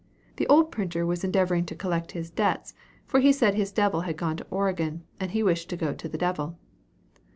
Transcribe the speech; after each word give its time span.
The 0.37 0.47
old 0.47 0.71
printer 0.71 1.05
was 1.05 1.23
endeavoring 1.23 1.63
to 1.67 1.75
collect 1.75 2.13
his 2.13 2.31
debts 2.31 2.73
for 3.05 3.19
he 3.19 3.31
said 3.31 3.53
his 3.53 3.71
devil 3.71 4.01
had 4.01 4.17
gone 4.17 4.35
to 4.37 4.47
Oregon, 4.49 5.03
and 5.19 5.29
he 5.29 5.43
wished 5.43 5.69
to 5.69 5.77
go 5.77 5.93
to 5.93 6.09
the 6.09 6.17
devil. 6.17 6.57